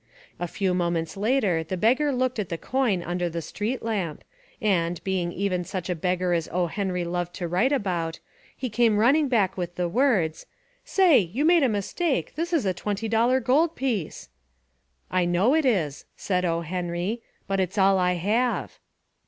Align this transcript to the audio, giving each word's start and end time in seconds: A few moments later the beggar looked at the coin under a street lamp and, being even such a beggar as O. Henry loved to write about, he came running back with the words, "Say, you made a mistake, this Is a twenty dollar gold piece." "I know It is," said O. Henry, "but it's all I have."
A 0.39 0.47
few 0.47 0.73
moments 0.73 1.15
later 1.15 1.63
the 1.63 1.77
beggar 1.77 2.11
looked 2.11 2.39
at 2.39 2.49
the 2.49 2.57
coin 2.57 3.03
under 3.03 3.25
a 3.25 3.39
street 3.39 3.83
lamp 3.83 4.23
and, 4.59 4.99
being 5.03 5.31
even 5.31 5.63
such 5.63 5.91
a 5.91 5.95
beggar 5.95 6.33
as 6.33 6.49
O. 6.51 6.65
Henry 6.65 7.03
loved 7.03 7.35
to 7.35 7.47
write 7.47 7.71
about, 7.71 8.19
he 8.57 8.67
came 8.67 8.97
running 8.97 9.27
back 9.27 9.57
with 9.57 9.75
the 9.75 9.87
words, 9.87 10.47
"Say, 10.83 11.19
you 11.19 11.45
made 11.45 11.61
a 11.61 11.69
mistake, 11.69 12.33
this 12.33 12.51
Is 12.51 12.65
a 12.65 12.73
twenty 12.73 13.07
dollar 13.07 13.39
gold 13.39 13.75
piece." 13.75 14.29
"I 15.11 15.25
know 15.25 15.53
It 15.53 15.67
is," 15.67 16.05
said 16.17 16.45
O. 16.45 16.61
Henry, 16.61 17.21
"but 17.45 17.59
it's 17.59 17.77
all 17.77 17.99
I 17.99 18.13
have." 18.13 18.79